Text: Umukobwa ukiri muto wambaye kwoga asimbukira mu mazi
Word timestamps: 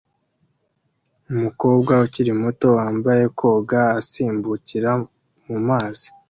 Umukobwa 1.33 1.93
ukiri 2.05 2.31
muto 2.41 2.67
wambaye 2.77 3.23
kwoga 3.37 3.79
asimbukira 3.99 4.91
mu 5.47 5.57
mazi 5.67 6.07